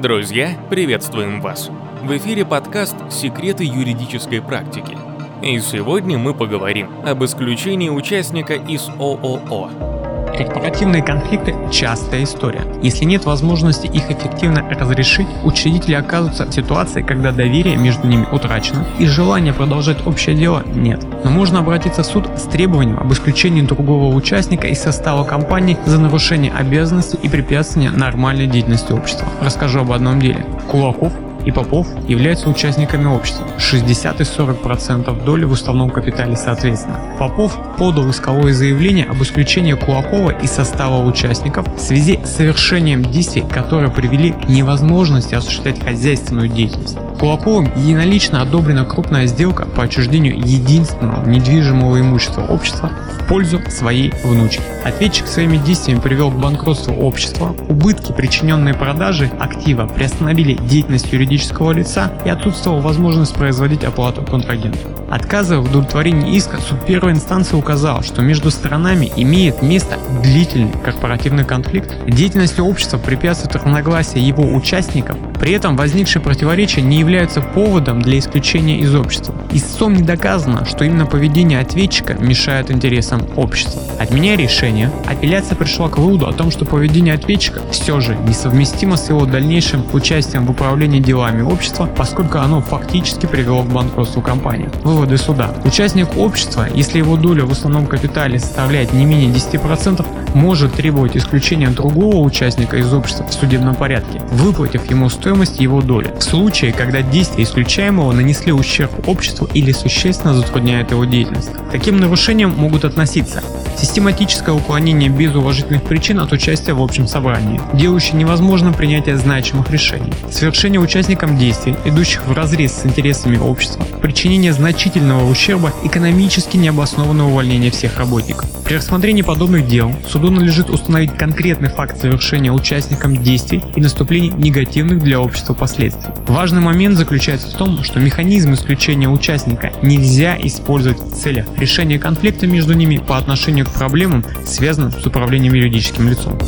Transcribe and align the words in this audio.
Друзья, 0.00 0.56
приветствуем 0.70 1.42
вас! 1.42 1.68
В 2.00 2.16
эфире 2.16 2.46
подкаст 2.46 2.96
«Секреты 3.10 3.64
юридической 3.64 4.40
практики». 4.40 4.96
И 5.42 5.60
сегодня 5.60 6.16
мы 6.16 6.32
поговорим 6.32 6.88
об 7.04 7.22
исключении 7.22 7.90
участника 7.90 8.54
из 8.54 8.88
ООО. 8.98 9.99
Корпоративные 10.40 11.02
конфликты– 11.02 11.54
частая 11.70 12.24
история. 12.24 12.62
Если 12.82 13.04
нет 13.04 13.26
возможности 13.26 13.86
их 13.86 14.10
эффективно 14.10 14.66
разрешить, 14.70 15.26
учредители 15.44 15.92
оказываются 15.92 16.46
в 16.46 16.52
ситуации, 16.52 17.02
когда 17.02 17.30
доверие 17.30 17.76
между 17.76 18.06
ними 18.06 18.26
утрачено 18.32 18.86
и 18.98 19.04
желания 19.04 19.52
продолжать 19.52 20.06
общее 20.06 20.34
дело 20.34 20.62
нет. 20.66 21.04
Но 21.24 21.30
можно 21.30 21.58
обратиться 21.58 22.02
в 22.02 22.06
суд 22.06 22.26
с 22.38 22.44
требованием 22.44 22.98
об 22.98 23.12
исключении 23.12 23.60
другого 23.60 24.14
участника 24.14 24.66
из 24.66 24.80
состава 24.80 25.24
компании 25.24 25.76
за 25.84 26.00
нарушение 26.00 26.52
обязанностей 26.52 27.18
и 27.22 27.28
препятствование 27.28 27.90
нормальной 27.90 28.46
деятельности 28.46 28.92
общества. 28.92 29.28
Расскажу 29.42 29.80
об 29.80 29.92
одном 29.92 30.20
деле. 30.20 30.46
Кулаков 30.70 31.12
и 31.44 31.52
Попов 31.52 31.86
являются 32.08 32.48
участниками 32.48 33.06
общества, 33.06 33.46
60 33.58 34.20
и 34.20 34.24
40% 34.24 35.24
доли 35.24 35.44
в 35.44 35.52
уставном 35.52 35.90
капитале 35.90 36.36
соответственно. 36.36 37.00
Попов 37.18 37.58
подал 37.78 38.10
исковое 38.10 38.52
заявление 38.52 39.06
об 39.06 39.22
исключении 39.22 39.72
Кулакова 39.72 40.30
из 40.30 40.50
состава 40.50 41.04
участников 41.04 41.66
в 41.76 41.80
связи 41.80 42.20
с 42.24 42.36
совершением 42.36 43.04
действий, 43.04 43.42
которые 43.42 43.90
привели 43.90 44.32
к 44.32 44.48
невозможности 44.48 45.34
осуществлять 45.34 45.82
хозяйственную 45.82 46.48
деятельность. 46.48 46.98
Кулаковым 47.20 47.70
единолично 47.76 48.40
одобрена 48.40 48.86
крупная 48.86 49.26
сделка 49.26 49.66
по 49.66 49.82
отчуждению 49.82 50.38
единственного 50.38 51.28
недвижимого 51.28 52.00
имущества 52.00 52.46
общества 52.46 52.90
в 53.18 53.28
пользу 53.28 53.60
своей 53.68 54.10
внучки. 54.24 54.62
Ответчик 54.84 55.26
своими 55.26 55.58
действиями 55.58 56.00
привел 56.00 56.30
к 56.30 56.40
банкротству 56.40 56.94
общества, 56.94 57.54
убытки, 57.68 58.12
причиненные 58.12 58.72
продажей 58.72 59.28
актива, 59.38 59.86
приостановили 59.86 60.54
деятельность 60.54 61.12
юридического 61.12 61.72
лица 61.72 62.10
и 62.24 62.30
отсутствовала 62.30 62.80
возможность 62.80 63.34
производить 63.34 63.84
оплату 63.84 64.22
контрагенту. 64.22 64.78
Отказывая 65.10 65.60
в 65.60 65.70
удовлетворении 65.70 66.36
иска, 66.36 66.58
суд 66.60 66.86
первой 66.86 67.10
инстанции 67.12 67.56
указал, 67.56 68.02
что 68.04 68.22
между 68.22 68.50
сторонами 68.52 69.10
имеет 69.16 69.60
место 69.60 69.98
длительный 70.22 70.72
корпоративный 70.84 71.44
конфликт, 71.44 71.92
деятельность 72.06 72.60
общества 72.60 72.96
препятствует 72.96 73.56
разногласия 73.56 74.20
его 74.20 74.44
участников, 74.44 75.16
при 75.40 75.52
этом 75.52 75.76
возникшие 75.76 76.22
противоречия 76.22 76.82
не 76.82 77.00
являются 77.00 77.40
поводом 77.40 78.02
для 78.02 78.20
исключения 78.20 78.78
из 78.78 78.94
общества. 78.94 79.34
Истцом 79.50 79.94
не 79.94 80.02
доказано, 80.02 80.64
что 80.64 80.84
именно 80.84 81.06
поведение 81.06 81.58
ответчика 81.58 82.14
мешает 82.14 82.70
интересам 82.70 83.26
общества. 83.34 83.82
Отменяя 83.98 84.36
решение, 84.36 84.92
апелляция 85.08 85.56
пришла 85.56 85.88
к 85.88 85.98
выводу 85.98 86.28
о 86.28 86.32
том, 86.32 86.52
что 86.52 86.64
поведение 86.64 87.14
ответчика 87.14 87.62
все 87.72 87.98
же 88.00 88.16
несовместимо 88.28 88.96
с 88.96 89.08
его 89.08 89.24
дальнейшим 89.24 89.84
участием 89.92 90.46
в 90.46 90.50
управлении 90.50 91.00
делами 91.00 91.42
общества, 91.42 91.88
поскольку 91.96 92.38
оно 92.38 92.60
фактически 92.60 93.26
привело 93.26 93.64
к 93.64 93.66
банкротству 93.66 94.22
компании. 94.22 94.68
Выводы 95.00 95.16
суда. 95.16 95.54
Участник 95.64 96.18
общества, 96.18 96.68
если 96.74 96.98
его 96.98 97.16
доля 97.16 97.46
в 97.46 97.52
основном 97.52 97.86
капитале 97.86 98.38
составляет 98.38 98.92
не 98.92 99.06
менее 99.06 99.30
10%, 99.30 100.06
может 100.34 100.74
требовать 100.74 101.16
исключения 101.16 101.68
другого 101.68 102.16
участника 102.16 102.76
из 102.76 102.92
общества 102.92 103.26
в 103.26 103.32
судебном 103.32 103.74
порядке, 103.74 104.20
выплатив 104.30 104.90
ему 104.90 105.08
стоимость 105.08 105.58
его 105.58 105.80
доли. 105.80 106.14
В 106.18 106.22
случае, 106.22 106.74
когда 106.74 107.00
действия 107.00 107.44
исключаемого 107.44 108.12
нанесли 108.12 108.52
ущерб 108.52 109.08
обществу 109.08 109.48
или 109.54 109.72
существенно 109.72 110.34
затрудняют 110.34 110.90
его 110.90 111.06
деятельность. 111.06 111.52
Таким 111.72 111.98
нарушениям 111.98 112.50
могут 112.50 112.84
относиться 112.84 113.42
систематическое 113.78 114.54
уклонение 114.54 115.08
без 115.08 115.34
уважительных 115.34 115.82
причин 115.82 116.20
от 116.20 116.32
участия 116.32 116.72
в 116.72 116.82
общем 116.82 117.06
собрании, 117.06 117.60
делающее 117.74 118.14
невозможным 118.14 118.74
принятие 118.74 119.16
значимых 119.16 119.70
решений, 119.70 120.12
совершение 120.30 120.80
участникам 120.80 121.36
действий, 121.36 121.76
идущих 121.84 122.26
в 122.26 122.32
разрез 122.32 122.72
с 122.72 122.86
интересами 122.86 123.38
общества, 123.38 123.84
причинение 124.00 124.52
значительного 124.52 125.28
ущерба, 125.30 125.72
экономически 125.84 126.56
необоснованного 126.56 127.28
увольнения 127.28 127.70
всех 127.70 127.98
работников. 127.98 128.48
При 128.64 128.76
рассмотрении 128.76 129.22
подобных 129.22 129.66
дел 129.66 129.92
суду 130.08 130.30
надлежит 130.30 130.70
установить 130.70 131.16
конкретный 131.16 131.68
факт 131.68 132.00
совершения 132.00 132.52
участникам 132.52 133.16
действий 133.16 133.62
и 133.74 133.80
наступления 133.80 134.30
негативных 134.32 135.02
для 135.02 135.20
общества 135.20 135.54
последствий. 135.54 136.12
Важный 136.28 136.60
момент 136.60 136.96
заключается 136.96 137.48
в 137.48 137.54
том, 137.54 137.82
что 137.82 137.98
механизм 137.98 138.54
исключения 138.54 139.08
участника 139.08 139.72
нельзя 139.82 140.36
использовать 140.40 141.00
в 141.00 141.16
целях 141.16 141.46
решения 141.56 141.98
конфликта 141.98 142.46
между 142.46 142.74
ними 142.74 142.98
по 142.98 143.18
отношению 143.60 143.66
к 143.66 143.70
проблемам, 143.70 144.24
связанным 144.44 144.92
с 144.92 145.06
управлением 145.06 145.54
юридическим 145.54 146.08
лицом. 146.08 146.38